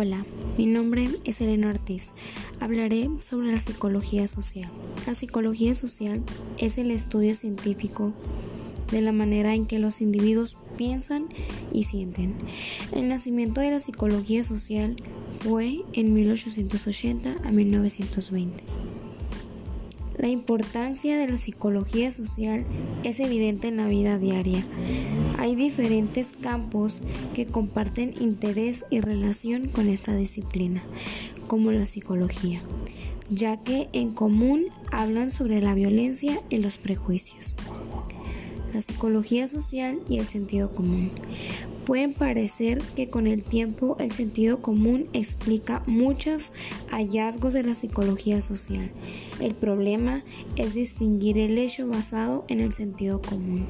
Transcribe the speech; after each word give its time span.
Hola, 0.00 0.24
mi 0.56 0.66
nombre 0.66 1.08
es 1.24 1.40
Elena 1.40 1.70
Ortiz. 1.70 2.10
Hablaré 2.60 3.10
sobre 3.18 3.50
la 3.50 3.58
psicología 3.58 4.28
social. 4.28 4.70
La 5.08 5.16
psicología 5.16 5.74
social 5.74 6.22
es 6.56 6.78
el 6.78 6.92
estudio 6.92 7.34
científico 7.34 8.12
de 8.92 9.00
la 9.00 9.10
manera 9.10 9.56
en 9.56 9.66
que 9.66 9.80
los 9.80 10.00
individuos 10.00 10.56
piensan 10.76 11.26
y 11.72 11.82
sienten. 11.82 12.36
El 12.92 13.08
nacimiento 13.08 13.60
de 13.60 13.72
la 13.72 13.80
psicología 13.80 14.44
social 14.44 14.94
fue 15.42 15.80
en 15.94 16.14
1880 16.14 17.34
a 17.42 17.50
1920. 17.50 18.62
La 20.16 20.28
importancia 20.28 21.16
de 21.16 21.26
la 21.26 21.38
psicología 21.38 22.12
social 22.12 22.64
es 23.02 23.18
evidente 23.18 23.66
en 23.66 23.78
la 23.78 23.88
vida 23.88 24.16
diaria. 24.16 24.64
Hay 25.38 25.54
diferentes 25.54 26.30
campos 26.42 27.04
que 27.32 27.46
comparten 27.46 28.12
interés 28.20 28.84
y 28.90 28.98
relación 28.98 29.68
con 29.68 29.88
esta 29.88 30.16
disciplina, 30.16 30.82
como 31.46 31.70
la 31.70 31.86
psicología, 31.86 32.60
ya 33.30 33.56
que 33.62 33.88
en 33.92 34.12
común 34.12 34.64
hablan 34.90 35.30
sobre 35.30 35.62
la 35.62 35.74
violencia 35.74 36.42
y 36.50 36.56
los 36.56 36.76
prejuicios. 36.76 37.54
La 38.74 38.80
psicología 38.80 39.46
social 39.46 40.00
y 40.08 40.18
el 40.18 40.26
sentido 40.26 40.72
común. 40.72 41.12
Pueden 41.86 42.14
parecer 42.14 42.82
que 42.96 43.08
con 43.08 43.28
el 43.28 43.44
tiempo 43.44 43.96
el 44.00 44.10
sentido 44.10 44.60
común 44.60 45.06
explica 45.12 45.84
muchos 45.86 46.50
hallazgos 46.90 47.54
de 47.54 47.62
la 47.62 47.76
psicología 47.76 48.40
social. 48.40 48.90
El 49.40 49.54
problema 49.54 50.24
es 50.56 50.74
distinguir 50.74 51.38
el 51.38 51.56
hecho 51.58 51.86
basado 51.86 52.44
en 52.48 52.58
el 52.58 52.72
sentido 52.72 53.22
común. 53.22 53.66